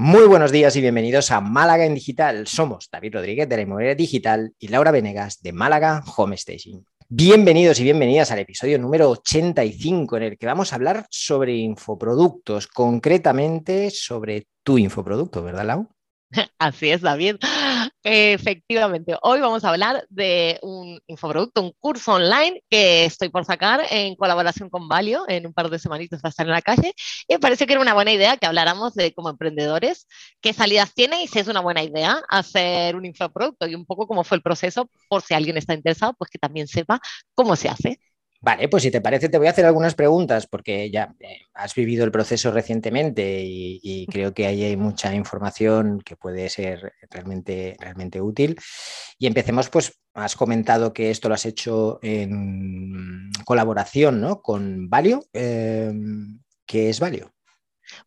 Muy 0.00 0.28
buenos 0.28 0.52
días 0.52 0.76
y 0.76 0.80
bienvenidos 0.80 1.32
a 1.32 1.40
Málaga 1.40 1.84
en 1.84 1.92
Digital. 1.92 2.46
Somos 2.46 2.88
David 2.88 3.14
Rodríguez 3.14 3.48
de 3.48 3.56
la 3.56 3.62
Inmobiliaria 3.62 3.96
Digital 3.96 4.54
y 4.56 4.68
Laura 4.68 4.92
Venegas 4.92 5.42
de 5.42 5.52
Málaga 5.52 6.04
Home 6.16 6.36
Staging. 6.36 6.86
Bienvenidos 7.08 7.80
y 7.80 7.82
bienvenidas 7.82 8.30
al 8.30 8.38
episodio 8.38 8.78
número 8.78 9.10
85 9.10 10.16
en 10.18 10.22
el 10.22 10.38
que 10.38 10.46
vamos 10.46 10.72
a 10.72 10.76
hablar 10.76 11.04
sobre 11.10 11.56
infoproductos, 11.56 12.68
concretamente 12.68 13.90
sobre 13.90 14.46
tu 14.62 14.78
infoproducto, 14.78 15.42
¿verdad, 15.42 15.66
Lau? 15.66 15.88
Así 16.60 16.90
es, 16.90 17.00
David. 17.00 17.38
Efectivamente, 18.10 19.18
hoy 19.20 19.38
vamos 19.40 19.64
a 19.64 19.68
hablar 19.68 20.06
de 20.08 20.58
un 20.62 20.98
infoproducto, 21.08 21.60
un 21.60 21.72
curso 21.78 22.14
online 22.14 22.62
que 22.70 23.04
estoy 23.04 23.28
por 23.28 23.44
sacar 23.44 23.82
en 23.90 24.16
colaboración 24.16 24.70
con 24.70 24.88
Valio. 24.88 25.26
En 25.28 25.46
un 25.46 25.52
par 25.52 25.68
de 25.68 25.78
semanitas 25.78 26.22
va 26.24 26.28
a 26.28 26.30
estar 26.30 26.46
en 26.46 26.52
la 26.52 26.62
calle. 26.62 26.94
Y 27.26 27.34
me 27.34 27.38
pareció 27.38 27.66
que 27.66 27.74
era 27.74 27.82
una 27.82 27.92
buena 27.92 28.10
idea 28.10 28.38
que 28.38 28.46
habláramos 28.46 28.94
de 28.94 29.12
como 29.12 29.28
emprendedores, 29.28 30.06
qué 30.40 30.54
salidas 30.54 30.94
tiene 30.94 31.22
y 31.22 31.26
si 31.28 31.38
es 31.38 31.48
una 31.48 31.60
buena 31.60 31.82
idea 31.82 32.22
hacer 32.30 32.96
un 32.96 33.04
infoproducto 33.04 33.66
y 33.66 33.74
un 33.74 33.84
poco 33.84 34.06
cómo 34.06 34.24
fue 34.24 34.38
el 34.38 34.42
proceso, 34.42 34.90
por 35.10 35.20
si 35.20 35.34
alguien 35.34 35.58
está 35.58 35.74
interesado, 35.74 36.14
pues 36.16 36.30
que 36.30 36.38
también 36.38 36.66
sepa 36.66 37.00
cómo 37.34 37.56
se 37.56 37.68
hace. 37.68 38.00
Vale, 38.40 38.68
pues 38.68 38.84
si 38.84 38.90
te 38.92 39.00
parece, 39.00 39.28
te 39.28 39.38
voy 39.38 39.48
a 39.48 39.50
hacer 39.50 39.66
algunas 39.66 39.94
preguntas 39.96 40.46
porque 40.46 40.90
ya 40.90 41.14
eh, 41.18 41.40
has 41.54 41.74
vivido 41.74 42.04
el 42.04 42.12
proceso 42.12 42.52
recientemente 42.52 43.42
y, 43.44 44.06
creo 44.06 44.32
que 44.32 44.46
ahí 44.46 44.62
hay 44.62 44.76
mucha 44.76 45.12
información 45.14 46.00
que 46.00 46.16
puede 46.16 46.48
ser 46.48 46.92
realmente, 47.10 47.76
realmente 47.80 48.20
útil. 48.20 48.56
Y 49.18 49.26
empecemos, 49.26 49.70
pues 49.70 50.00
has 50.14 50.36
comentado 50.36 50.92
que 50.92 51.10
esto 51.10 51.28
lo 51.28 51.34
has 51.34 51.46
hecho 51.46 51.98
en 52.02 53.30
colaboración 53.44 54.20
¿no? 54.20 54.40
con 54.40 54.88
Valio. 54.88 55.24
Eh, 55.32 55.92
¿Qué 56.64 56.90
es 56.90 57.00
Valio? 57.00 57.37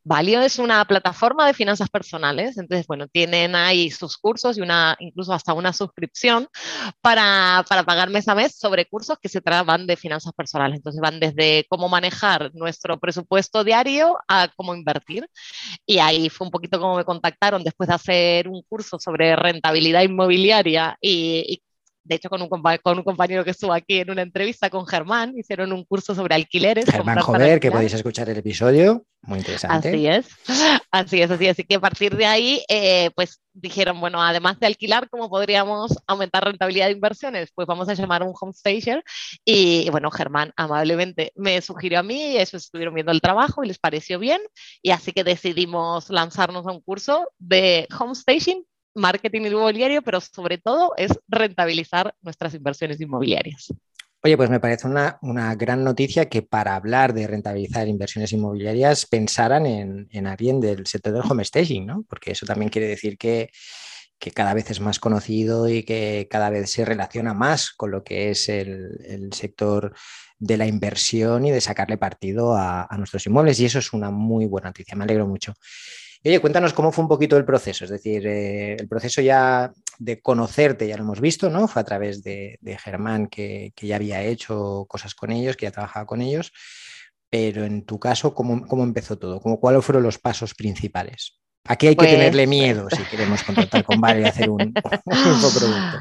Valio 0.03 0.41
es 0.41 0.59
una 0.59 0.83
plataforma 0.85 1.47
de 1.47 1.53
finanzas 1.53 1.89
personales, 1.89 2.57
entonces, 2.57 2.87
bueno, 2.87 3.07
tienen 3.07 3.55
ahí 3.55 3.91
sus 3.91 4.17
cursos 4.17 4.57
y 4.57 4.61
una, 4.61 4.95
incluso 4.99 5.33
hasta 5.33 5.53
una 5.53 5.73
suscripción 5.73 6.47
para, 7.01 7.65
para 7.67 7.83
pagar 7.83 8.09
mes 8.09 8.27
a 8.27 8.35
mes 8.35 8.57
sobre 8.57 8.85
cursos 8.85 9.17
que 9.21 9.29
se 9.29 9.41
tratan 9.41 9.87
de 9.87 9.97
finanzas 9.97 10.33
personales. 10.33 10.77
Entonces, 10.77 11.01
van 11.01 11.19
desde 11.19 11.65
cómo 11.69 11.89
manejar 11.89 12.51
nuestro 12.53 12.99
presupuesto 12.99 13.63
diario 13.63 14.17
a 14.27 14.49
cómo 14.55 14.75
invertir. 14.75 15.27
Y 15.85 15.99
ahí 15.99 16.29
fue 16.29 16.47
un 16.47 16.51
poquito 16.51 16.79
como 16.79 16.97
me 16.97 17.05
contactaron 17.05 17.63
después 17.63 17.87
de 17.89 17.95
hacer 17.95 18.47
un 18.47 18.61
curso 18.63 18.99
sobre 18.99 19.35
rentabilidad 19.35 20.03
inmobiliaria 20.03 20.97
y, 21.01 21.43
y 21.47 21.63
de 22.03 22.15
hecho, 22.15 22.29
con 22.29 22.41
un, 22.41 22.49
con 22.49 22.97
un 22.97 23.03
compañero 23.03 23.43
que 23.43 23.51
estuvo 23.51 23.73
aquí 23.73 23.99
en 23.99 24.09
una 24.09 24.21
entrevista 24.23 24.69
con 24.69 24.87
Germán, 24.87 25.33
hicieron 25.37 25.71
un 25.71 25.85
curso 25.85 26.15
sobre 26.15 26.35
alquileres. 26.35 26.85
Germán 26.85 27.19
Jover, 27.19 27.59
que 27.59 27.71
podéis 27.71 27.93
escuchar 27.93 28.29
el 28.29 28.37
episodio, 28.37 29.05
muy 29.23 29.39
interesante. 29.39 29.89
Así 29.89 30.07
es, 30.07 30.27
así 30.91 31.21
es, 31.21 31.29
así 31.29 31.45
es. 31.45 31.51
Así 31.51 31.63
que 31.63 31.75
a 31.75 31.79
partir 31.79 32.15
de 32.17 32.25
ahí, 32.25 32.63
eh, 32.67 33.11
pues 33.15 33.39
dijeron, 33.53 33.99
bueno, 33.99 34.21
además 34.21 34.59
de 34.59 34.67
alquilar, 34.67 35.09
¿cómo 35.09 35.29
podríamos 35.29 35.95
aumentar 36.07 36.43
rentabilidad 36.43 36.87
de 36.87 36.93
inversiones? 36.93 37.51
Pues 37.53 37.67
vamos 37.67 37.87
a 37.87 37.93
llamar 37.93 38.23
a 38.23 38.25
un 38.25 38.33
home 38.39 38.53
stager. 38.53 39.03
Y, 39.45 39.89
bueno, 39.91 40.09
Germán 40.09 40.51
amablemente 40.55 41.31
me 41.35 41.61
sugirió 41.61 41.99
a 41.99 42.03
mí, 42.03 42.37
eso 42.37 42.57
estuvieron 42.57 42.95
viendo 42.95 43.11
el 43.11 43.21
trabajo 43.21 43.63
y 43.63 43.67
les 43.67 43.77
pareció 43.77 44.17
bien. 44.17 44.41
Y 44.81 44.89
así 44.89 45.11
que 45.11 45.23
decidimos 45.23 46.09
lanzarnos 46.09 46.65
a 46.65 46.71
un 46.71 46.81
curso 46.81 47.29
de 47.37 47.87
home 47.99 48.15
staging 48.15 48.63
marketing 48.93 49.41
inmobiliario, 49.41 50.01
pero 50.01 50.19
sobre 50.21 50.57
todo 50.57 50.93
es 50.97 51.11
rentabilizar 51.27 52.13
nuestras 52.21 52.53
inversiones 52.53 52.99
inmobiliarias. 53.01 53.73
Oye, 54.23 54.37
pues 54.37 54.51
me 54.51 54.59
parece 54.59 54.87
una, 54.87 55.17
gran 55.55 55.83
noticia 55.83 56.29
que 56.29 56.43
para 56.43 56.75
hablar 56.75 57.11
de 57.13 57.25
rentabilizar 57.25 57.87
inversiones 57.87 58.31
inmobiliarias 58.31 59.07
pensaran 59.07 59.65
en, 59.65 60.27
alguien 60.27 60.59
del 60.59 60.85
sector 60.85 61.13
del 61.13 61.23
home 61.27 61.43
staging, 61.43 61.87
¿no? 61.87 62.05
Porque 62.07 62.31
eso 62.31 62.45
también 62.45 62.69
quiere 62.69 62.87
decir 62.87 63.17
que, 63.17 63.49
cada 64.35 64.53
vez 64.53 64.69
es 64.69 64.79
más 64.79 64.99
conocido 64.99 65.67
y 65.67 65.81
que 65.81 66.27
cada 66.29 66.51
vez 66.51 66.69
se 66.69 66.85
relaciona 66.85 67.33
más 67.33 67.71
con 67.71 67.89
lo 67.89 68.03
que 68.03 68.29
es 68.29 68.47
el, 68.49 69.29
sector 69.33 69.95
de 70.37 70.57
la 70.57 70.67
inversión 70.67 71.43
y 71.47 71.51
de 71.51 71.59
sacarle 71.59 71.97
partido 71.97 72.53
a, 72.55 72.85
a, 72.87 72.97
nuestros 72.97 73.25
inmuebles. 73.25 73.59
Y 73.59 73.65
eso 73.65 73.79
es 73.79 73.91
una 73.91 74.11
muy 74.11 74.45
buena 74.45 74.69
noticia, 74.69 74.95
me 74.95 75.05
alegro 75.05 75.27
mucho 75.27 75.55
oye, 76.23 76.39
cuéntanos 76.39 76.73
cómo 76.73 76.91
fue 76.91 77.03
un 77.03 77.09
poquito 77.09 77.37
el 77.37 77.45
proceso, 77.45 77.85
es 77.85 77.89
decir, 77.89 78.25
eh, 78.27 78.75
el 78.75 78.87
proceso 78.87 79.21
ya 79.21 79.71
de 79.97 80.21
conocerte, 80.21 80.87
ya 80.87 80.97
lo 80.97 81.03
hemos 81.03 81.21
visto, 81.21 81.49
¿no? 81.49 81.67
Fue 81.67 81.81
a 81.81 81.85
través 81.85 82.23
de, 82.23 82.59
Germán 82.83 83.27
que, 83.27 83.73
ya 83.81 83.95
había 83.95 84.23
hecho 84.23 84.85
cosas 84.87 85.15
con 85.15 85.31
ellos, 85.31 85.57
que 85.57 85.65
ya 85.65 85.71
trabajaba 85.71 86.05
con 86.05 86.21
ellos, 86.21 86.51
pero 87.29 87.65
en 87.65 87.85
tu 87.85 87.99
caso, 87.99 88.33
¿cómo, 88.33 88.67
cómo 88.67 88.83
empezó 88.83 89.17
todo? 89.17 89.39
¿Cómo, 89.39 89.59
¿Cuáles 89.59 89.83
fueron 89.83 90.03
los 90.03 90.19
pasos 90.19 90.53
principales? 90.53 91.39
Aquí 91.65 91.87
hay 91.87 91.95
que 91.95 92.03
pues 92.03 92.11
tenerle 92.11 92.47
miedo 92.47 92.87
si 92.89 93.03
queremos 93.03 93.43
contactar 93.43 93.83
con 93.83 94.01
Vale 94.01 94.21
y 94.21 94.25
hacer 94.25 94.49
un, 94.49 94.61
un 95.05 95.53
producto. 95.53 95.97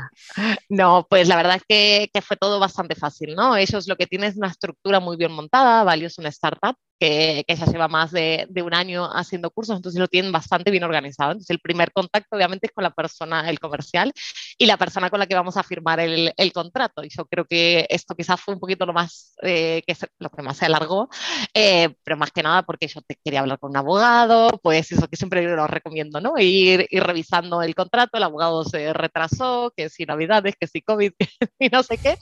No, 0.70 1.04
pues 1.10 1.26
la 1.26 1.34
verdad 1.34 1.56
es 1.56 1.64
que, 1.68 2.22
fue 2.22 2.36
todo 2.36 2.60
bastante 2.60 2.94
fácil, 2.94 3.34
¿no? 3.34 3.56
Ellos 3.56 3.88
lo 3.88 3.96
que 3.96 4.06
tienen 4.06 4.30
es 4.30 4.36
una 4.36 4.46
estructura 4.48 5.00
muy 5.00 5.16
bien 5.16 5.32
montada, 5.32 5.82
Valio 5.82 6.06
es 6.06 6.16
una 6.18 6.28
startup 6.28 6.76
que, 7.00 7.44
que 7.48 7.56
ya 7.56 7.66
lleva 7.66 7.88
más 7.88 8.12
de, 8.12 8.46
un 8.64 8.74
año 8.74 9.06
haciendo 9.12 9.50
cursos, 9.50 9.76
entonces 9.76 9.98
lo 9.98 10.06
tienen 10.06 10.30
bastante 10.30 10.70
bien 10.70 10.84
organizado. 10.84 11.32
Entonces 11.32 11.50
el 11.50 11.60
primer 11.60 11.92
contacto 11.92 12.36
obviamente 12.36 12.66
es 12.68 12.72
con 12.72 12.84
la 12.84 12.90
persona, 12.90 13.48
el 13.50 13.58
comercial, 13.58 14.12
y 14.58 14.66
la 14.66 14.76
persona 14.76 15.08
con 15.10 15.18
la 15.18 15.26
que 15.26 15.34
vamos 15.34 15.56
a 15.56 15.62
firmar 15.62 15.98
el, 15.98 16.32
el 16.36 16.52
contrato. 16.52 17.02
Y 17.02 17.08
yo 17.08 17.24
creo 17.24 17.46
que 17.46 17.86
esto 17.88 18.14
quizás 18.14 18.40
fue 18.40 18.54
un 18.54 18.60
poquito 18.60 18.84
lo 18.84 18.92
más, 18.92 19.34
eh, 19.42 19.82
que 19.86 19.96
lo 20.18 20.28
que 20.30 20.42
más 20.42 20.58
se 20.58 20.66
alargó, 20.66 21.08
eh, 21.54 21.88
pero 22.04 22.18
más 22.18 22.30
que 22.30 22.42
nada 22.42 22.62
porque 22.62 22.86
yo 22.86 23.00
te 23.00 23.16
quería 23.24 23.40
hablar 23.40 23.58
con 23.58 23.70
un 23.70 23.78
abogado, 23.78 24.50
pues 24.62 24.92
eso 24.92 25.08
que 25.08 25.16
siempre 25.16 25.42
lo 25.42 25.66
recomiendo, 25.66 26.20
¿no? 26.20 26.34
Ir, 26.38 26.86
ir 26.90 27.02
revisando 27.02 27.62
el 27.62 27.74
contrato, 27.74 28.18
el 28.18 28.24
abogado 28.24 28.62
se 28.64 28.92
retrasó, 28.92 29.72
que 29.74 29.88
si 29.88 30.04
navidades, 30.04 30.54
que 30.60 30.66
si 30.66 30.82
COVID, 30.82 31.12
y 31.58 31.68
no 31.68 31.82
sé 31.82 31.98
qué. 31.98 32.18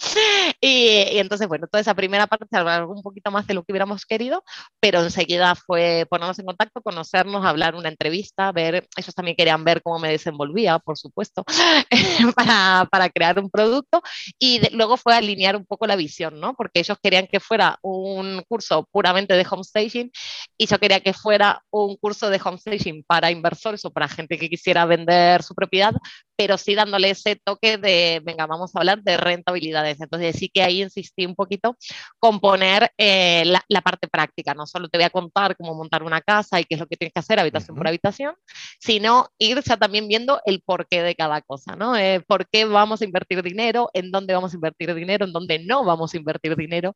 Y, 0.61 1.15
y, 1.15 1.19
entonces, 1.19 1.49
bueno, 1.49 1.67
toda 1.67 1.81
esa 1.81 1.95
primera 1.95 2.27
parte 2.27 2.47
se 2.51 2.57
alargó 2.57 2.95
un 2.95 3.03
poquito 3.03 3.31
más 3.31 3.47
de 3.47 3.55
lo 3.55 3.63
que 3.63 3.73
hubiéramos 3.73 4.07
querido, 4.07 4.45
pero 4.81 5.03
enseguida 5.03 5.55
fue 5.55 6.07
ponernos 6.09 6.39
en 6.39 6.47
contacto, 6.47 6.81
conocernos, 6.81 7.45
hablar 7.45 7.75
una 7.75 7.89
entrevista, 7.89 8.53
ver, 8.53 8.89
ellos 8.97 9.15
también 9.15 9.37
querían 9.37 9.65
ver 9.65 9.83
cómo 9.83 9.99
me 9.99 10.11
desenvolvía, 10.11 10.79
por 10.79 10.97
supuesto, 10.97 11.45
para, 12.37 12.89
para, 12.91 13.09
crear 13.11 13.39
un 13.39 13.51
producto 13.51 14.03
y 14.39 14.61
luego 14.75 14.97
fue 14.97 15.15
alinear 15.15 15.57
un 15.57 15.67
poco 15.67 15.87
la 15.87 15.97
visión, 15.97 16.39
¿no? 16.41 16.55
Porque 16.55 16.81
ellos 16.81 16.99
querían 17.03 17.27
que 17.27 17.41
fuera 17.41 17.79
un 17.83 18.43
curso 18.49 18.87
puramente 18.93 19.35
de 19.35 19.47
home 19.51 19.65
staging 19.65 20.11
y 20.57 20.67
yo 20.67 20.79
quería 20.79 21.01
que 21.01 21.13
fuera 21.13 21.63
un 21.71 21.97
curso 21.97 22.31
de 22.31 22.41
home 22.43 22.59
staging 22.59 23.05
para 23.05 23.31
inversores 23.31 23.85
o 23.85 23.91
para 23.91 24.09
gente 24.09 24.39
que 24.39 24.49
quisiera 24.49 24.85
vender 24.85 25.43
su 25.43 25.55
propiedad, 25.55 25.95
pero 26.39 26.57
sí 26.57 26.77
dándole 26.77 27.11
ese 27.11 27.35
toque 27.35 27.79
de, 27.79 28.23
venga, 28.25 28.47
vamos 28.47 28.71
a 28.73 28.79
hablar 28.79 29.03
de 29.03 29.17
rentabilidades. 29.17 30.01
Entonces 30.01 30.37
sí 30.37 30.49
que 30.49 30.63
ahí 30.63 30.85
insistí 30.85 31.27
un 31.27 31.35
poquito 31.35 31.77
con 32.21 32.39
poner 32.39 32.93
eh, 32.97 33.43
la, 33.45 33.65
la, 33.69 33.81
parte 33.81 34.07
práctica. 34.07 34.55
No 34.55 34.65
solo 34.65 34.89
te 34.89 34.99
voy 34.99 35.05
a 35.05 35.11
contar 35.11 35.57
cómo 35.57 35.75
montar 35.75 36.05
una 36.05 36.21
casa 36.21 36.61
y 36.61 36.65
qué 36.65 36.77
es 36.77 36.81
lo 36.81 36.87
que 36.87 36.97
tienes 36.97 37.13
que 37.13 37.19
hacer 37.19 37.41
habitación 37.41 37.73
uh 37.73 37.75
-huh. 37.75 37.79
por 37.79 37.89
habitación, 37.89 38.35
sino 38.79 39.27
ir 39.39 39.61
ya 39.65 39.77
también 39.77 40.07
viendo 40.07 40.41
el 40.47 40.63
porqué 40.63 41.03
de 41.03 41.17
cada 41.17 41.43
cosa, 41.43 41.75
¿no? 41.75 41.97
Eh, 41.97 42.21
¿Por 42.25 42.49
qué 42.49 42.65
vamos 42.67 43.03
a 43.03 43.05
invertir 43.05 43.43
dinero? 43.43 43.91
¿En 43.93 44.13
dónde 44.13 44.33
vamos 44.33 44.53
a 44.53 44.57
invertir 44.57 44.95
dinero? 44.95 45.27
¿En 45.27 45.33
dónde 45.33 45.59
no 45.59 45.85
vamos 45.85 46.15
a 46.15 46.17
invertir 46.19 46.55
dinero? 46.55 46.95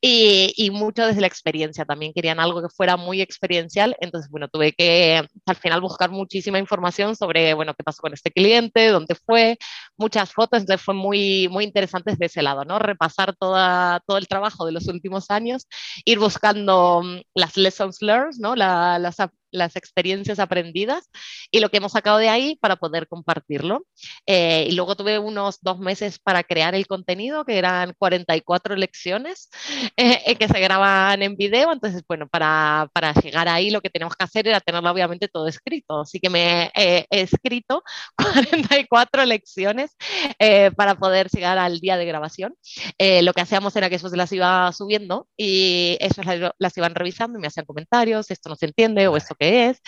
Y, 0.00 0.52
y 0.56 0.70
mucho 0.72 1.06
desde 1.06 1.20
la 1.20 1.28
experiencia. 1.28 1.84
También 1.84 2.12
querían 2.12 2.40
algo 2.40 2.60
que 2.60 2.68
fuera 2.68 2.96
muy 2.96 3.20
experiencial. 3.20 3.96
Entonces, 4.00 4.28
bueno, 4.32 4.48
tuve 4.48 4.72
que 4.72 5.22
al 5.46 5.56
final 5.56 5.80
buscar 5.80 6.10
muchísima 6.10 6.58
información 6.58 7.14
sobre, 7.14 7.54
bueno, 7.54 7.74
qué 7.74 7.84
pasó 7.84 8.02
con 8.02 8.14
este 8.14 8.32
cliente 8.32 8.79
dónde 8.88 9.14
fue, 9.14 9.58
muchas 9.96 10.32
fotos, 10.32 10.60
entonces 10.60 10.84
fue 10.84 10.94
muy, 10.94 11.48
muy 11.48 11.64
interesante 11.64 12.12
desde 12.12 12.26
ese 12.26 12.42
lado, 12.42 12.64
¿no? 12.64 12.78
Repasar 12.78 13.34
toda, 13.36 14.00
todo 14.06 14.18
el 14.18 14.28
trabajo 14.28 14.66
de 14.66 14.72
los 14.72 14.88
últimos 14.88 15.30
años, 15.30 15.66
ir 16.04 16.18
buscando 16.18 17.02
mm, 17.02 17.20
las 17.34 17.56
lessons 17.56 18.02
learned, 18.02 18.36
¿no? 18.38 18.56
La, 18.56 18.98
las, 18.98 19.16
las 19.52 19.76
experiencias 19.76 20.38
aprendidas 20.38 21.10
y 21.50 21.60
lo 21.60 21.68
que 21.70 21.78
hemos 21.78 21.92
sacado 21.92 22.18
de 22.18 22.28
ahí 22.28 22.56
para 22.60 22.76
poder 22.76 23.08
compartirlo. 23.08 23.86
Eh, 24.26 24.66
y 24.68 24.72
luego 24.72 24.96
tuve 24.96 25.18
unos 25.18 25.58
dos 25.60 25.78
meses 25.78 26.18
para 26.18 26.42
crear 26.42 26.74
el 26.74 26.86
contenido, 26.86 27.44
que 27.44 27.58
eran 27.58 27.94
44 27.98 28.76
lecciones 28.76 29.48
eh, 29.96 30.36
que 30.36 30.48
se 30.48 30.60
graban 30.60 31.22
en 31.22 31.36
video. 31.36 31.72
Entonces, 31.72 32.02
bueno, 32.08 32.28
para, 32.28 32.88
para, 32.92 33.12
llegar 33.14 33.48
ahí 33.48 33.70
lo 33.70 33.80
que 33.80 33.90
tenemos 33.90 34.14
que 34.16 34.24
hacer 34.24 34.48
era 34.48 34.60
tenerlo 34.60 34.90
obviamente 34.90 35.28
todo 35.28 35.46
escrito. 35.48 36.00
Así 36.00 36.20
que 36.20 36.30
me 36.30 36.70
eh, 36.74 37.06
he 37.10 37.20
escrito 37.20 37.82
44 38.16 39.24
lecciones 39.24 39.96
eh, 40.38 40.70
para 40.72 40.94
poder 40.94 41.28
llegar 41.30 41.58
al 41.58 41.80
día 41.80 41.96
de 41.96 42.06
grabación. 42.06 42.54
lo 42.98 43.32
que 43.32 43.40
hacíamos 43.40 43.74
era 43.76 43.88
que 43.88 43.96
eso 43.96 44.08
se 44.08 44.16
las 44.16 44.32
iba 44.32 44.72
subiendo 44.72 45.28
y 45.36 45.96
eso 46.00 46.22
las, 46.22 46.52
las 46.58 46.76
iban 46.76 46.94
revisando 46.94 47.38
y 47.38 47.40
me 47.40 47.48
hacían 47.48 47.66
comentarios, 47.66 48.30
esto 48.30 48.48
no 48.48 48.56
se 48.56 48.66
entiende 48.66 49.08
o 49.08 49.16
esto 49.16 49.34
que 49.40 49.70
es. 49.70 49.80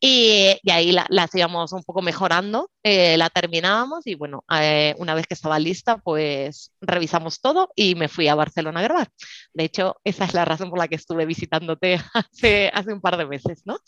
Y, 0.00 0.56
y 0.62 0.70
ahí 0.70 0.90
la, 0.90 1.06
la, 1.10 1.28
íbamos 1.32 1.72
un 1.72 1.82
poco 1.82 2.00
mejorando, 2.00 2.70
eh, 2.82 3.16
la 3.16 3.28
terminábamos 3.28 4.06
y 4.06 4.14
bueno, 4.14 4.44
eh, 4.50 4.94
una 4.98 5.14
vez 5.14 5.26
que 5.26 5.34
estaba 5.34 5.58
lista, 5.58 5.98
pues 5.98 6.72
revisamos 6.80 7.40
todo 7.40 7.70
y 7.76 7.94
me 7.94 8.08
fui 8.08 8.28
a 8.28 8.34
Barcelona 8.34 8.80
a 8.80 8.84
grabar. 8.84 9.08
De 9.52 9.64
hecho, 9.64 9.96
esa 10.04 10.24
es 10.24 10.34
la 10.34 10.44
razón 10.44 10.70
por 10.70 10.78
la 10.78 10.88
que 10.88 10.96
estuve 10.96 11.26
visitándote 11.26 12.00
hace, 12.14 12.70
hace 12.72 12.92
un 12.92 13.00
par 13.00 13.16
de 13.16 13.26
meses, 13.26 13.62
¿no? 13.66 13.78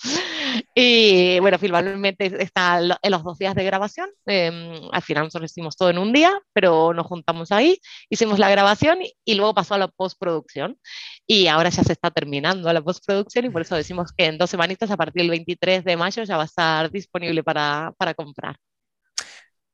Y 0.75 1.39
bueno, 1.41 1.59
finalmente 1.59 2.43
está 2.43 2.79
en 2.79 3.11
los 3.11 3.25
dos 3.25 3.39
días 3.39 3.55
de 3.55 3.65
grabación. 3.65 4.11
Eh, 4.27 4.89
al 4.93 5.03
final 5.03 5.25
nosotros 5.25 5.51
hicimos 5.51 5.77
todo 5.77 5.91
en 5.91 5.99
un 5.99 6.13
día, 6.13 6.33
pero 6.53 6.93
nos 6.93 7.07
juntamos 7.07 7.53
ahí, 7.53 7.79
hicimos 8.11 8.39
la 8.39 8.51
grabación 8.51 9.03
y, 9.03 9.15
y 9.25 9.35
luego 9.35 9.55
pasó 9.55 9.75
a 9.75 9.79
la 9.79 9.89
postproducción. 9.89 10.79
Y 11.27 11.47
ahora 11.49 11.71
ya 11.71 11.83
se 11.83 11.93
está 11.93 12.11
terminando 12.11 12.73
la 12.73 12.83
postproducción 12.83 13.47
y 13.47 13.51
por 13.51 13.63
eso 13.63 13.75
decimos 13.77 14.13
que 14.13 14.27
en 14.27 14.39
dos 14.39 14.51
semanitas, 14.51 14.91
a 14.91 14.97
partir 15.07 15.23
del 15.23 15.31
23 15.31 15.85
de 15.85 15.97
mayo, 15.97 16.23
ya 16.25 16.37
va 16.37 16.43
a 16.43 16.47
estar 16.47 16.91
disponible 16.91 17.43
para, 17.43 17.93
para 17.97 18.15
comprar. 18.15 18.57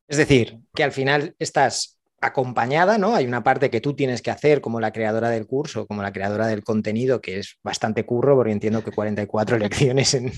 Es 0.07 0.17
decir, 0.17 0.59
que 0.73 0.83
al 0.83 0.91
final 0.91 1.35
estás 1.39 1.99
acompañada, 2.21 2.97
¿no? 2.97 3.15
Hay 3.15 3.25
una 3.25 3.43
parte 3.43 3.69
que 3.69 3.81
tú 3.81 3.95
tienes 3.95 4.21
que 4.21 4.31
hacer 4.31 4.61
como 4.61 4.79
la 4.79 4.91
creadora 4.91 5.29
del 5.29 5.45
curso, 5.45 5.85
como 5.85 6.01
la 6.01 6.13
creadora 6.13 6.47
del 6.47 6.63
contenido, 6.63 7.21
que 7.21 7.39
es 7.39 7.57
bastante 7.63 8.05
curro, 8.05 8.35
porque 8.35 8.51
entiendo 8.51 8.83
que 8.83 8.91
44 8.91 9.57
lecciones 9.59 10.13
en, 10.13 10.31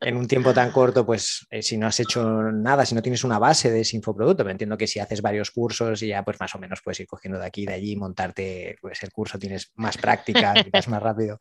en 0.00 0.16
un 0.16 0.26
tiempo 0.26 0.52
tan 0.52 0.70
corto, 0.70 1.04
pues 1.06 1.46
eh, 1.50 1.62
si 1.62 1.76
no 1.76 1.86
has 1.86 1.98
hecho 2.00 2.24
nada, 2.52 2.84
si 2.84 2.94
no 2.94 3.02
tienes 3.02 3.24
una 3.24 3.38
base 3.38 3.70
de 3.70 3.80
ese 3.80 3.96
infoproducto, 3.96 4.44
me 4.44 4.52
entiendo 4.52 4.76
que 4.76 4.86
si 4.86 5.00
haces 5.00 5.22
varios 5.22 5.50
cursos 5.50 6.02
y 6.02 6.08
ya 6.08 6.22
pues 6.22 6.38
más 6.40 6.54
o 6.54 6.58
menos 6.58 6.80
puedes 6.82 7.00
ir 7.00 7.06
cogiendo 7.06 7.38
de 7.38 7.46
aquí 7.46 7.62
y 7.62 7.66
de 7.66 7.74
allí, 7.74 7.96
montarte 7.96 8.76
pues 8.80 9.02
el 9.02 9.12
curso, 9.12 9.38
tienes 9.38 9.72
más 9.76 9.96
práctica, 9.96 10.54
es 10.72 10.88
más 10.88 11.02
rápido, 11.02 11.38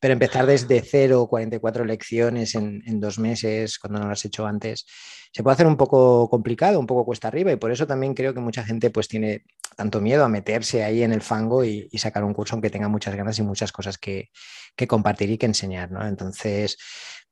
pero 0.00 0.12
empezar 0.12 0.46
desde 0.46 0.80
cero, 0.82 1.26
44 1.28 1.84
lecciones 1.84 2.54
en, 2.54 2.82
en 2.86 3.00
dos 3.00 3.18
meses, 3.18 3.78
cuando 3.78 4.00
no 4.00 4.06
lo 4.06 4.12
has 4.12 4.24
hecho 4.24 4.46
antes, 4.46 4.86
se 5.32 5.42
puede 5.42 5.54
hacer 5.54 5.66
un 5.66 5.76
poco 5.76 6.30
complicado, 6.30 6.80
un 6.80 6.86
poco 6.86 7.04
cuesta 7.04 7.28
arriba 7.28 7.52
y 7.52 7.56
por 7.56 7.70
eso 7.70 7.86
también 7.86 8.14
creo 8.14 8.32
que 8.32 8.40
mucha 8.40 8.64
gente 8.64 8.90
pues 8.90 9.08
tiene 9.08 9.44
tanto 9.76 10.00
miedo 10.00 10.24
a 10.24 10.28
meterse 10.28 10.84
ahí 10.84 11.02
en 11.02 11.12
el 11.12 11.20
fango 11.20 11.64
y, 11.64 11.88
y 11.90 11.98
sacar 11.98 12.24
un 12.24 12.32
curso 12.32 12.54
aunque 12.54 12.70
tenga 12.70 12.88
muchas 12.88 13.14
ganas 13.14 13.38
y 13.38 13.42
muchas 13.42 13.72
cosas 13.72 13.98
que, 13.98 14.30
que 14.74 14.86
compartir 14.86 15.30
y 15.30 15.38
que 15.38 15.46
enseñar, 15.46 15.90
¿no? 15.90 16.06
Entonces, 16.06 16.78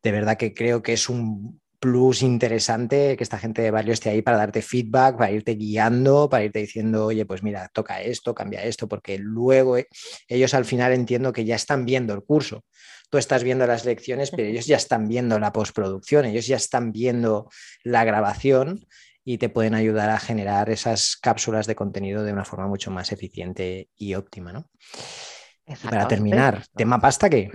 de 0.04 0.12
verdad 0.12 0.36
que 0.36 0.54
creo 0.54 0.82
que 0.82 0.92
es 0.92 1.08
un 1.08 1.60
plus 1.80 2.22
interesante 2.22 3.16
que 3.16 3.24
esta 3.24 3.38
gente 3.38 3.62
de 3.62 3.70
Barrio 3.70 3.92
esté 3.92 4.10
ahí 4.10 4.22
para 4.22 4.36
darte 4.36 4.62
feedback, 4.62 5.16
para 5.16 5.30
irte 5.30 5.54
guiando, 5.54 6.28
para 6.30 6.44
irte 6.44 6.60
diciendo, 6.60 7.06
oye, 7.06 7.26
pues 7.26 7.42
mira, 7.42 7.68
toca 7.72 8.00
esto, 8.00 8.34
cambia 8.34 8.62
esto, 8.62 8.86
porque 8.86 9.18
luego 9.18 9.76
eh, 9.76 9.88
ellos 10.28 10.54
al 10.54 10.64
final 10.64 10.92
entiendo 10.92 11.32
que 11.32 11.44
ya 11.44 11.56
están 11.56 11.84
viendo 11.84 12.14
el 12.14 12.22
curso. 12.22 12.64
Tú 13.10 13.18
estás 13.18 13.44
viendo 13.44 13.66
las 13.66 13.84
lecciones, 13.84 14.30
pero 14.30 14.48
ellos 14.48 14.66
ya 14.66 14.76
están 14.76 15.08
viendo 15.08 15.38
la 15.38 15.52
postproducción, 15.52 16.26
ellos 16.26 16.46
ya 16.46 16.56
están 16.56 16.92
viendo 16.92 17.48
la 17.82 18.04
grabación 18.04 18.86
y 19.24 19.38
te 19.38 19.48
pueden 19.48 19.74
ayudar 19.74 20.10
a 20.10 20.18
generar 20.18 20.68
esas 20.68 21.16
cápsulas 21.16 21.66
de 21.66 21.76
contenido 21.76 22.24
de 22.24 22.32
una 22.32 22.44
forma 22.44 22.66
mucho 22.66 22.90
más 22.90 23.12
eficiente 23.12 23.88
y 23.96 24.14
óptima, 24.14 24.52
¿no? 24.52 24.70
Y 25.66 25.74
para 25.76 26.08
terminar, 26.08 26.64
tema 26.74 27.00
pasta 27.00 27.30
que 27.30 27.50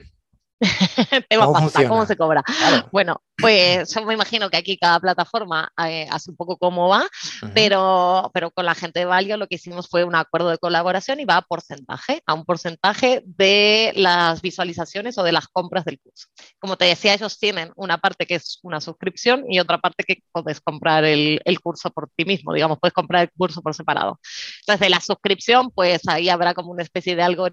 Tema 1.29 1.45
¿Cómo, 1.45 1.59
pasta, 1.59 1.87
¿Cómo 1.87 2.05
se 2.05 2.17
cobra? 2.17 2.43
Claro. 2.43 2.89
Bueno, 2.91 3.21
pues 3.37 3.93
yo 3.93 4.05
me 4.05 4.13
imagino 4.13 4.49
que 4.49 4.57
aquí 4.57 4.77
cada 4.77 4.99
plataforma 4.99 5.71
eh, 5.87 6.07
hace 6.11 6.31
un 6.31 6.35
poco 6.35 6.57
cómo 6.57 6.89
va, 6.89 7.03
uh 7.03 7.45
-huh. 7.45 7.51
pero, 7.53 8.29
pero 8.33 8.51
con 8.51 8.65
la 8.65 8.75
gente 8.75 8.99
de 8.99 9.05
Valio 9.05 9.37
lo 9.37 9.47
que 9.47 9.55
hicimos 9.55 9.87
fue 9.87 10.03
un 10.03 10.15
acuerdo 10.15 10.49
de 10.49 10.57
colaboración 10.57 11.19
y 11.19 11.25
va 11.25 11.37
a 11.37 11.41
porcentaje, 11.41 12.21
a 12.25 12.33
un 12.33 12.43
porcentaje 12.43 13.23
de 13.25 13.93
las 13.95 14.41
visualizaciones 14.41 15.17
o 15.17 15.23
de 15.23 15.31
las 15.31 15.47
compras 15.47 15.85
del 15.85 15.99
curso. 15.99 16.27
Como 16.59 16.75
te 16.75 16.85
decía, 16.85 17.13
ellos 17.13 17.39
tienen 17.39 17.71
una 17.75 17.97
parte 17.97 18.25
que 18.25 18.35
es 18.35 18.59
una 18.63 18.81
suscripción 18.81 19.45
y 19.49 19.59
otra 19.59 19.77
parte 19.77 20.03
que 20.03 20.23
puedes 20.31 20.59
comprar 20.59 21.05
el, 21.05 21.41
el 21.45 21.59
curso 21.61 21.89
por 21.91 22.09
ti 22.15 22.25
mismo, 22.25 22.53
digamos, 22.53 22.79
puedes 22.79 22.93
comprar 22.93 23.23
el 23.23 23.31
curso 23.31 23.61
por 23.61 23.73
separado. 23.73 24.19
Entonces, 24.61 24.79
de 24.81 24.89
la 24.89 24.99
suscripción, 24.99 25.71
pues 25.71 26.01
ahí 26.07 26.27
habrá 26.27 26.53
como 26.53 26.71
una 26.71 26.83
especie 26.83 27.15
de 27.15 27.23
algo 27.23 27.47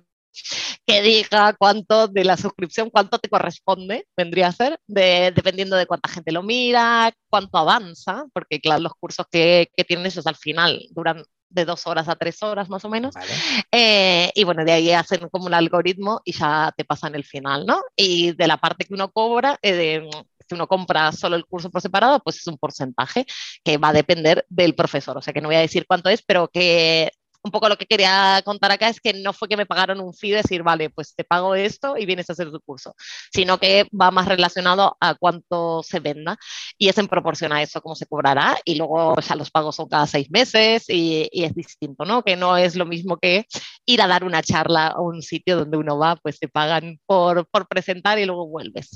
que 0.86 1.02
diga 1.02 1.54
cuánto 1.58 2.08
de 2.08 2.24
la 2.24 2.36
suscripción, 2.36 2.90
cuánto 2.90 3.18
te 3.18 3.28
corresponde, 3.28 4.06
vendría 4.16 4.48
a 4.48 4.52
ser, 4.52 4.78
de, 4.86 5.32
dependiendo 5.34 5.76
de 5.76 5.86
cuánta 5.86 6.08
gente 6.08 6.32
lo 6.32 6.42
mira, 6.42 7.12
cuánto 7.28 7.58
avanza, 7.58 8.24
porque 8.32 8.60
claro, 8.60 8.82
los 8.82 8.92
cursos 8.94 9.26
que, 9.30 9.68
que 9.76 9.84
tienen 9.84 10.06
esos 10.06 10.26
al 10.26 10.36
final 10.36 10.80
duran 10.90 11.24
de 11.48 11.64
dos 11.64 11.86
horas 11.86 12.08
a 12.08 12.16
tres 12.16 12.42
horas 12.42 12.68
más 12.68 12.84
o 12.84 12.88
menos. 12.88 13.14
Vale. 13.14 13.32
Eh, 13.72 14.30
y 14.34 14.44
bueno, 14.44 14.64
de 14.64 14.72
ahí 14.72 14.92
hacen 14.92 15.28
como 15.28 15.46
un 15.46 15.54
algoritmo 15.54 16.20
y 16.24 16.32
ya 16.32 16.72
te 16.76 16.84
pasan 16.84 17.14
el 17.14 17.24
final, 17.24 17.66
¿no? 17.66 17.82
Y 17.96 18.32
de 18.32 18.46
la 18.46 18.56
parte 18.56 18.84
que 18.84 18.94
uno 18.94 19.10
cobra, 19.10 19.58
eh, 19.62 19.72
de, 19.72 20.10
si 20.48 20.54
uno 20.54 20.66
compra 20.66 21.12
solo 21.12 21.36
el 21.36 21.46
curso 21.46 21.70
por 21.70 21.82
separado, 21.82 22.20
pues 22.20 22.36
es 22.36 22.46
un 22.46 22.58
porcentaje 22.58 23.26
que 23.64 23.78
va 23.78 23.88
a 23.88 23.92
depender 23.92 24.44
del 24.48 24.74
profesor. 24.74 25.16
O 25.16 25.22
sea 25.22 25.32
que 25.32 25.40
no 25.40 25.48
voy 25.48 25.56
a 25.56 25.60
decir 25.60 25.86
cuánto 25.86 26.08
es, 26.10 26.22
pero 26.22 26.48
que 26.48 27.10
un 27.46 27.52
poco 27.52 27.68
lo 27.68 27.78
que 27.78 27.86
quería 27.86 28.42
contar 28.44 28.72
acá 28.72 28.88
es 28.88 29.00
que 29.00 29.14
no 29.14 29.32
fue 29.32 29.48
que 29.48 29.56
me 29.56 29.66
pagaron 29.66 30.00
un 30.00 30.12
fee 30.12 30.32
de 30.32 30.38
decir, 30.38 30.62
vale, 30.62 30.90
pues 30.90 31.14
te 31.14 31.24
pago 31.24 31.54
esto 31.54 31.96
y 31.96 32.04
vienes 32.04 32.28
a 32.28 32.32
hacer 32.32 32.50
tu 32.50 32.60
curso, 32.60 32.94
sino 33.32 33.58
que 33.58 33.88
va 33.98 34.10
más 34.10 34.26
relacionado 34.26 34.96
a 35.00 35.14
cuánto 35.14 35.82
se 35.82 36.00
venda 36.00 36.36
y 36.76 36.88
es 36.88 36.98
en 36.98 37.08
proporción 37.08 37.52
a 37.52 37.62
eso 37.62 37.80
cómo 37.80 37.94
se 37.94 38.06
cobrará 38.06 38.58
y 38.64 38.74
luego 38.74 39.14
ya 39.20 39.36
los 39.36 39.50
pagos 39.50 39.76
son 39.76 39.88
cada 39.88 40.06
seis 40.06 40.30
meses 40.30 40.84
y, 40.88 41.28
es 41.32 41.54
distinto, 41.54 42.04
¿no? 42.04 42.22
Que 42.22 42.36
no 42.36 42.56
es 42.56 42.74
lo 42.74 42.86
mismo 42.86 43.18
que 43.18 43.46
ir 43.86 44.02
a 44.02 44.08
dar 44.08 44.24
una 44.24 44.42
charla 44.42 44.88
a 44.88 45.00
un 45.00 45.22
sitio 45.22 45.56
donde 45.58 45.76
uno 45.76 45.96
va, 45.98 46.16
pues 46.16 46.40
te 46.40 46.48
pagan 46.48 46.98
por, 47.06 47.46
por 47.46 47.68
presentar 47.68 48.18
y 48.18 48.26
luego 48.26 48.48
vuelves. 48.48 48.90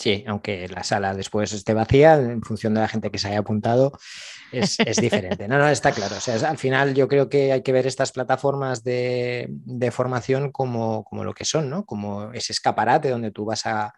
Sí, 0.00 0.24
aunque 0.26 0.66
la 0.68 0.82
sala 0.82 1.12
después 1.12 1.52
esté 1.52 1.74
vacía, 1.74 2.14
en 2.14 2.40
función 2.40 2.72
de 2.72 2.80
la 2.80 2.88
gente 2.88 3.10
que 3.10 3.18
se 3.18 3.28
haya 3.28 3.40
apuntado, 3.40 3.92
es, 4.50 4.80
es 4.80 4.96
diferente. 4.96 5.46
No, 5.46 5.58
no, 5.58 5.68
está 5.68 5.92
claro. 5.92 6.16
O 6.16 6.20
sea, 6.20 6.36
al 6.48 6.56
final 6.56 6.94
yo 6.94 7.06
creo 7.06 7.28
que 7.28 7.52
hay 7.52 7.62
que 7.62 7.72
ver 7.72 7.86
estas 7.86 8.10
plataformas 8.10 8.82
de, 8.82 9.48
de 9.50 9.90
formación 9.90 10.52
como, 10.52 11.04
como, 11.04 11.22
lo 11.22 11.34
que 11.34 11.44
son, 11.44 11.68
¿no? 11.68 11.84
Como 11.84 12.32
ese 12.32 12.54
escaparate 12.54 13.10
donde 13.10 13.30
tú 13.30 13.44
vas 13.44 13.66
a, 13.66 13.92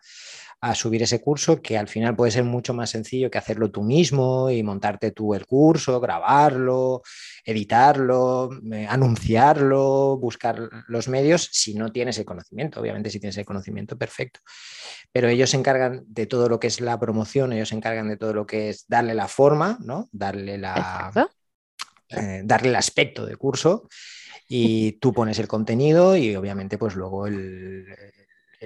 a 0.62 0.76
subir 0.76 1.02
ese 1.02 1.20
curso, 1.20 1.60
que 1.60 1.76
al 1.76 1.88
final 1.88 2.14
puede 2.14 2.30
ser 2.30 2.44
mucho 2.44 2.72
más 2.72 2.90
sencillo 2.90 3.28
que 3.28 3.36
hacerlo 3.36 3.72
tú 3.72 3.82
mismo 3.82 4.48
y 4.48 4.62
montarte 4.62 5.10
tú 5.10 5.34
el 5.34 5.44
curso, 5.44 5.98
grabarlo, 5.98 7.02
editarlo, 7.44 8.48
eh, 8.72 8.86
anunciarlo, 8.88 10.16
buscar 10.18 10.70
los 10.86 11.08
medios, 11.08 11.48
si 11.50 11.74
no 11.74 11.90
tienes 11.90 12.16
el 12.18 12.24
conocimiento. 12.24 12.80
Obviamente, 12.80 13.10
si 13.10 13.18
tienes 13.18 13.36
el 13.38 13.44
conocimiento, 13.44 13.98
perfecto. 13.98 14.38
Pero 15.10 15.26
ellos 15.28 15.50
se 15.50 15.56
encargan 15.56 16.04
de 16.06 16.26
todo 16.26 16.48
lo 16.48 16.60
que 16.60 16.68
es 16.68 16.80
la 16.80 16.96
promoción, 16.96 17.52
ellos 17.52 17.70
se 17.70 17.74
encargan 17.74 18.08
de 18.08 18.16
todo 18.16 18.32
lo 18.32 18.46
que 18.46 18.70
es 18.70 18.86
darle 18.86 19.14
la 19.14 19.26
forma, 19.26 19.78
¿no? 19.82 20.08
Darle 20.12 20.58
la. 20.58 21.10
Eh, 22.08 22.42
darle 22.44 22.68
el 22.68 22.76
aspecto 22.76 23.26
de 23.26 23.36
curso 23.36 23.88
y 24.46 24.92
tú 24.92 25.12
pones 25.12 25.38
el 25.38 25.48
contenido 25.48 26.14
y 26.14 26.36
obviamente 26.36 26.76
pues 26.76 26.94
luego 26.94 27.26
el, 27.26 27.86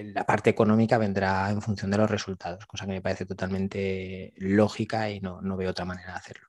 la 0.04 0.24
parte 0.24 0.50
económica 0.50 0.98
vendrá 0.98 1.50
en 1.50 1.62
función 1.62 1.90
de 1.90 1.98
los 1.98 2.10
resultados, 2.10 2.66
cosa 2.66 2.86
que 2.86 2.92
me 2.92 3.02
parece 3.02 3.26
totalmente 3.26 4.32
lógica 4.36 5.10
y 5.10 5.20
no, 5.20 5.40
no 5.40 5.56
veo 5.56 5.70
otra 5.70 5.84
manera 5.84 6.12
de 6.12 6.18
hacerlo. 6.18 6.48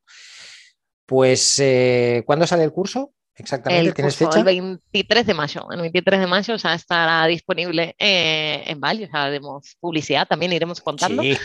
Pues, 1.06 1.60
eh, 1.60 2.24
¿cuándo 2.26 2.46
sale 2.46 2.64
el 2.64 2.72
curso? 2.72 3.14
Exactamente, 3.36 3.90
el 3.90 3.94
¿tienes 3.94 4.18
curso, 4.18 4.32
fecha? 4.32 4.40
El 4.40 4.46
23 4.46 5.26
de 5.26 5.34
mayo. 5.34 5.68
El 5.72 5.82
23 5.82 6.20
de 6.20 6.28
mayo 6.28 6.56
ya 6.56 6.74
estará 6.74 7.26
disponible 7.28 7.96
eh, 8.00 8.64
en 8.66 8.80
Valle, 8.80 9.10
ya 9.12 9.24
haremos 9.24 9.78
publicidad, 9.80 10.28
también 10.28 10.54
iremos 10.54 10.82
contando. 10.82 11.22
Sí 11.22 11.38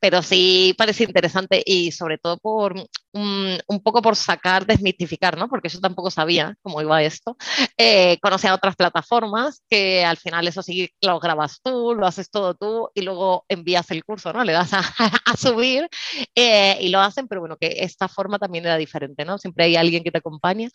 pero 0.00 0.22
sí 0.22 0.74
parece 0.76 1.04
interesante 1.04 1.62
y 1.64 1.92
sobre 1.92 2.18
todo 2.18 2.38
por 2.38 2.74
un, 3.12 3.58
un, 3.66 3.80
poco 3.82 4.02
por 4.02 4.16
sacar, 4.16 4.66
desmitificar, 4.66 5.38
¿no? 5.38 5.48
Porque 5.48 5.68
yo 5.68 5.80
tampoco 5.80 6.10
sabía 6.10 6.54
cómo 6.62 6.82
iba 6.82 7.02
esto. 7.02 7.36
Eh, 7.78 8.18
conocí 8.20 8.46
a 8.46 8.54
otras 8.54 8.76
plataformas 8.76 9.62
que 9.68 10.04
al 10.04 10.16
final 10.16 10.46
eso 10.46 10.62
sí 10.62 10.90
lo 11.00 11.18
grabas 11.18 11.60
tú, 11.62 11.94
lo 11.94 12.06
haces 12.06 12.30
todo 12.30 12.54
tú 12.54 12.90
y 12.94 13.02
luego 13.02 13.44
envías 13.48 13.90
el 13.90 14.04
curso, 14.04 14.32
¿no? 14.32 14.44
Le 14.44 14.52
das 14.52 14.72
a, 14.74 14.80
a 15.24 15.36
subir 15.36 15.88
eh, 16.34 16.76
y 16.80 16.88
lo 16.90 17.00
hacen, 17.00 17.28
pero 17.28 17.40
bueno, 17.40 17.56
que 17.56 17.76
esta 17.78 18.08
forma 18.08 18.38
también 18.38 18.66
era 18.66 18.76
diferente, 18.76 19.24
¿no? 19.24 19.38
Siempre 19.38 19.64
hay 19.64 19.76
alguien 19.76 20.04
que 20.04 20.10
te 20.10 20.18
acompaña, 20.18 20.68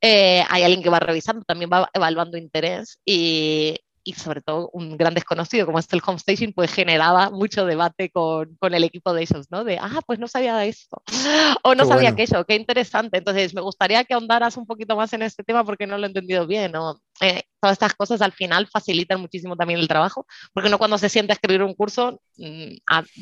eh, 0.00 0.44
hay 0.48 0.62
alguien 0.62 0.82
que 0.82 0.90
va 0.90 1.00
revisando, 1.00 1.44
también 1.44 1.70
va 1.72 1.88
evaluando 1.92 2.36
interés 2.36 2.98
y, 3.04 3.78
y 4.04 4.12
sobre 4.12 4.42
todo 4.42 4.70
un 4.72 4.96
gran 4.96 5.14
desconocido 5.14 5.66
como 5.66 5.78
es 5.78 5.90
el 5.92 6.02
home 6.04 6.18
staging, 6.18 6.52
pues 6.52 6.72
generaba 6.72 7.30
mucho 7.30 7.64
debate 7.64 8.10
con, 8.10 8.54
con, 8.60 8.74
el 8.74 8.84
equipo 8.84 9.14
de 9.14 9.22
ellos, 9.22 9.46
¿no? 9.50 9.64
De, 9.64 9.78
ah, 9.78 10.00
pues 10.06 10.18
no 10.18 10.28
sabía 10.28 10.56
de 10.56 10.68
esto, 10.68 11.02
o 11.64 11.74
no 11.74 11.84
qué 11.84 11.88
sabía 11.88 12.10
bueno. 12.10 12.22
aquello, 12.22 12.44
qué 12.44 12.54
interesante. 12.56 13.18
Entonces, 13.18 13.54
me 13.54 13.62
gustaría 13.62 14.04
que 14.04 14.14
ahondaras 14.14 14.56
un 14.56 14.66
poquito 14.66 14.94
más 14.94 15.12
en 15.14 15.22
este 15.22 15.42
tema 15.42 15.64
porque 15.64 15.86
no 15.86 15.96
lo 15.96 16.04
he 16.04 16.08
entendido 16.08 16.46
bien, 16.46 16.72
¿no? 16.72 17.00
Eh, 17.20 17.42
todas 17.60 17.74
estas 17.74 17.94
cosas 17.94 18.20
al 18.20 18.32
final 18.32 18.66
facilitan 18.66 19.20
muchísimo 19.20 19.56
también 19.56 19.80
el 19.80 19.88
trabajo, 19.88 20.26
porque 20.52 20.68
uno 20.68 20.78
cuando 20.78 20.98
se 20.98 21.08
siente 21.08 21.32
a 21.32 21.34
escribir 21.34 21.62
un 21.62 21.74
curso, 21.74 22.20
mmm, 22.36 22.74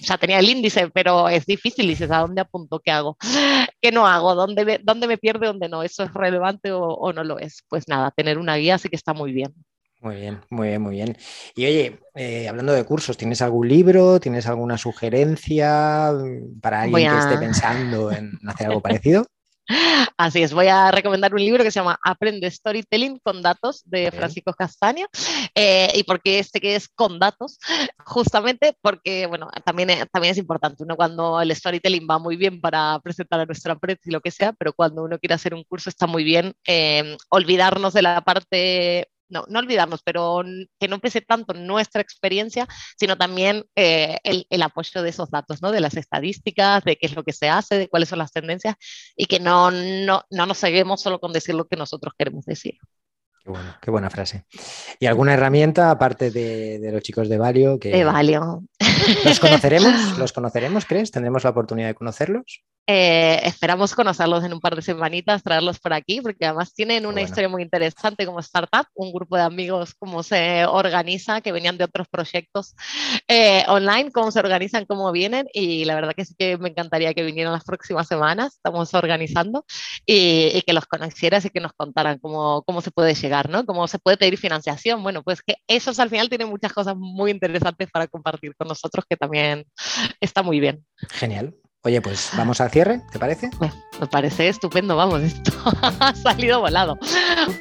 ya 0.03 0.19
tenía 0.19 0.41
el 0.41 0.49
índice, 0.49 0.91
pero 0.91 1.29
es 1.29 1.47
difícil, 1.47 1.85
y 1.87 1.91
dices, 1.91 2.11
¿a 2.11 2.19
dónde 2.19 2.41
apunto? 2.41 2.81
¿Qué 2.81 2.91
hago? 2.91 3.17
¿Qué 3.81 3.93
no 3.93 4.07
hago? 4.07 4.35
¿Dónde 4.35 4.65
me, 4.65 4.79
dónde 4.79 5.07
me 5.07 5.19
pierde? 5.19 5.47
¿Dónde 5.47 5.69
no? 5.69 5.83
¿Eso 5.83 6.03
es 6.03 6.12
relevante 6.12 6.73
o, 6.73 6.83
o 6.83 7.12
no 7.12 7.23
lo 7.23 7.39
es? 7.39 7.62
Pues 7.69 7.87
nada, 7.89 8.11
tener 8.11 8.39
una 8.39 8.57
guía 8.57 8.79
sí 8.79 8.89
que 8.89 8.97
está 8.97 9.12
muy 9.12 9.33
bien. 9.33 9.55
Muy 10.03 10.17
bien, 10.17 10.41
muy 10.51 10.69
bien, 10.69 10.83
muy 10.83 10.97
bien. 10.97 11.17
Y 11.55 11.65
oye, 11.65 12.01
eh, 12.17 12.49
hablando 12.49 12.73
de 12.73 12.85
cursos, 12.85 13.17
¿tienes 13.17 13.41
algún 13.41 13.69
libro? 13.69 14.19
¿Tienes 14.19 14.49
alguna 14.49 14.77
sugerencia 14.77 16.13
para 16.61 16.83
alguien 16.83 17.13
que 17.13 17.19
esté 17.19 17.39
pensando 17.39 18.11
en 18.11 18.33
hacer 18.49 18.67
algo 18.67 18.81
parecido? 18.81 19.25
Así 20.17 20.43
es, 20.43 20.53
voy 20.53 20.67
a 20.67 20.91
recomendar 20.91 21.33
un 21.33 21.41
libro 21.41 21.63
que 21.63 21.71
se 21.71 21.79
llama 21.79 21.99
Aprende 22.05 22.51
Storytelling 22.51 23.21
con 23.21 23.43
datos 23.43 23.83
de 23.85 24.11
Francisco 24.11 24.53
Castaño. 24.53 25.07
Eh, 25.55 25.89
¿Y 25.95 26.03
por 26.03 26.21
qué 26.21 26.41
este 26.41 26.61
que 26.61 26.75
es 26.75 26.89
con 26.89 27.21
datos? 27.21 27.61
Justamente 28.05 28.77
porque, 28.83 29.27
bueno, 29.27 29.51
también, 29.65 29.89
también 30.13 30.33
es 30.33 30.39
importante, 30.39 30.83
uno 30.83 30.97
cuando 30.97 31.41
el 31.41 31.55
storytelling 31.55 32.09
va 32.11 32.19
muy 32.19 32.37
bien 32.37 32.61
para 32.61 32.99
presentar 33.05 33.39
a 33.39 33.47
nuestra 33.47 33.75
empresa 33.75 34.01
y 34.05 34.11
lo 34.11 34.21
que 34.21 34.33
sea, 34.33 34.53
pero 34.53 34.73
cuando 34.73 35.05
uno 35.05 35.17
quiere 35.21 35.35
hacer 35.35 35.55
un 35.55 35.63
curso 35.63 35.91
está 35.91 36.09
muy 36.09 36.25
bien 36.25 36.55
eh, 36.67 37.17
olvidarnos 37.29 37.93
de 37.93 38.03
la 38.03 38.21
parte 38.23 39.09
no, 39.33 39.45
no 39.49 39.59
olvidarnos, 39.59 40.03
pero 40.05 40.43
que 40.79 40.89
no 40.89 41.01
pese 41.01 41.23
tanto 41.23 41.55
nuestra 41.55 42.03
experiencia, 42.03 42.69
sino 42.99 43.17
también 43.17 43.65
eh, 43.75 44.19
el, 44.23 44.47
el, 44.51 44.62
apoyo 44.62 45.03
de 45.03 45.09
esos 45.09 45.31
datos, 45.31 45.62
¿no? 45.62 45.73
de 45.73 45.81
las 45.81 45.97
estadísticas, 45.97 46.85
de 46.85 46.97
qué 46.97 47.07
es 47.07 47.17
lo 47.17 47.25
que 47.25 47.33
se 47.33 47.49
hace, 47.49 47.79
de 47.79 47.89
cuáles 47.89 48.09
son 48.09 48.19
las 48.19 48.33
tendencias, 48.33 48.77
y 49.17 49.27
que 49.27 49.41
no, 49.41 49.71
no, 49.71 50.23
no 50.31 50.47
nos 50.47 50.59
seguimos 50.59 51.01
solo 51.01 51.19
con 51.19 51.33
decir 51.33 51.55
lo 51.55 51.67
que 51.67 51.77
nosotros 51.77 52.12
queremos 52.17 52.45
decir. 52.45 52.75
Qué, 53.43 53.51
bueno, 53.51 53.75
qué 53.81 53.91
buena 53.91 54.11
frase. 54.11 54.45
¿Y 55.01 55.07
alguna 55.07 55.35
herramienta 55.35 55.91
aparte 55.91 56.31
de, 56.31 56.79
de 56.79 56.93
los 56.93 57.03
chicos 57.03 57.29
de 57.29 57.39
Valio? 57.39 57.79
Que... 57.79 57.91
De 57.91 58.05
Valio. 58.05 58.62
¿Los 59.25 59.41
conoceremos? 59.41 59.93
¿Los 60.19 60.33
conoceremos, 60.33 60.85
crees? 60.85 61.11
¿Tendremos 61.11 61.43
la 61.43 61.51
oportunidad 61.51 61.89
de 61.89 61.95
conocerlos? 61.95 62.62
Eh, 62.87 63.41
esperamos 63.45 63.95
conocerlos 63.95 64.43
en 64.45 64.53
un 64.53 64.61
par 64.61 64.75
de 64.75 64.83
semanitas, 64.83 65.43
traerlos 65.43 65.79
por 65.79 65.93
aquí, 65.93 66.21
porque 66.21 66.47
además 66.47 66.75
tienen 66.75 67.07
una 67.07 67.23
historia 67.23 67.49
muy 67.49 67.62
interesante 67.62 68.27
como 68.27 68.41
startup, 68.41 68.87
un 68.95 69.12
grupo 69.12 69.37
de 69.37 69.43
amigos, 69.43 69.95
cómo 69.95 70.23
se 70.23 70.67
organiza, 70.67 71.41
que 71.41 71.53
venían 71.53 71.79
de 71.79 71.85
otros 71.85 72.09
proyectos 72.09 72.75
eh, 73.29 73.65
online, 73.69 74.11
cómo 74.11 74.33
se 74.33 74.41
organizan, 74.41 74.85
cómo 74.85 75.12
vienen, 75.12 75.47
y 75.53 75.85
la 75.85 75.95
verdad 75.95 76.12
que 76.17 76.25
sí 76.25 76.35
que 76.37 76.59
me 76.59 76.71
encantaría 76.71 77.15
que 77.15 77.23
vinieran 77.23 77.53
las 77.53 77.65
próximas 77.65 78.09
semanas, 78.09 78.55
estamos 78.55 78.93
organizando, 78.95 79.65
y, 80.05 80.51
y 80.53 80.62
que 80.62 80.73
los 80.73 80.87
conocieras 80.87 81.45
y 81.45 81.51
que 81.51 81.61
nos 81.61 81.73
contaran 81.75 82.19
cómo, 82.19 82.62
cómo 82.62 82.81
se 82.81 82.91
puede 82.91 83.15
llegar, 83.15 83.49
¿no? 83.49 83.65
Cómo 83.65 83.87
se 83.87 84.01
puede 84.01 84.17
pedir 84.17 84.39
financiación. 84.39 85.03
Bueno, 85.03 85.23
pues 85.23 85.41
que 85.43 85.57
esos 85.69 85.99
al 86.01 86.11
final 86.11 86.29
tienen 86.29 86.49
muchas 86.49 86.73
cosas 86.73 86.97
muy 86.97 87.31
interesantes 87.31 87.91
para 87.91 88.09
compartir 88.09 88.57
con 88.57 88.67
nosotros, 88.67 89.05
que 89.09 89.17
también 89.17 89.65
está 90.21 90.43
muy 90.43 90.59
bien. 90.59 90.85
Genial. 91.11 91.55
Oye, 91.85 92.01
pues 92.01 92.31
vamos 92.37 92.61
al 92.61 92.71
cierre, 92.71 93.01
¿te 93.11 93.19
parece? 93.19 93.51
Me 94.01 94.07
parece 94.07 94.47
estupendo, 94.49 94.95
vamos, 94.95 95.21
esto 95.23 95.53
ha 96.01 96.15
salido 96.15 96.61
volado. 96.61 96.97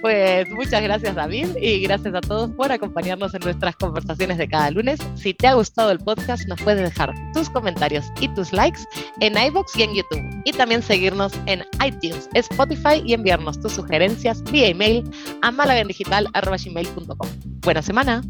Pues 0.02 0.48
muchas 0.52 0.84
gracias 0.84 1.16
David 1.16 1.48
y 1.60 1.82
gracias 1.82 2.14
a 2.14 2.22
todos 2.22 2.52
por 2.52 2.72
acompañarnos 2.72 3.34
en 3.34 3.42
nuestras 3.42 3.76
conversaciones 3.78 4.38
de 4.38 4.48
cada 4.48 4.70
lunes. 4.70 5.00
Si 5.16 5.34
te 5.34 5.48
ha 5.48 5.56
gustado 5.56 5.90
el 5.90 5.98
podcast, 5.98 6.48
nos 6.48 6.62
puedes 6.62 6.84
dejar 6.84 7.12
tus 7.34 7.50
comentarios 7.50 8.06
y 8.20 8.28
tus 8.30 8.54
likes 8.54 8.82
en 9.22 9.36
iBox 9.36 9.76
y 9.76 9.84
en 9.84 9.96
YouTube. 9.96 10.42
Y 10.46 10.52
también 10.52 10.84
seguirnos 10.84 11.34
en 11.48 11.66
iTunes, 11.84 12.30
Spotify 12.36 13.02
y 13.04 13.14
enviarnos 13.14 13.60
tus 13.60 13.74
sugerencias 13.74 14.44
vía 14.52 14.68
email 14.68 15.04
a 15.42 15.50
malagendigital.com. 15.50 17.30
Buena 17.62 17.82
semana. 17.82 18.22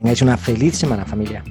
Tengáis 0.00 0.22
una 0.22 0.36
feliz 0.36 0.76
semana, 0.76 1.04
familia. 1.04 1.44